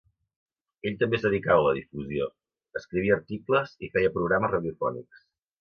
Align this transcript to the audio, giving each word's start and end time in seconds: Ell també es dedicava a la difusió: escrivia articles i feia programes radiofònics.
Ell 0.91 0.95
també 1.01 1.17
es 1.19 1.25
dedicava 1.27 1.59
a 1.63 1.67
la 1.67 1.75
difusió: 1.79 2.29
escrivia 2.81 3.15
articles 3.21 3.77
i 3.85 3.91
feia 3.97 4.15
programes 4.17 4.57
radiofònics. 4.59 5.25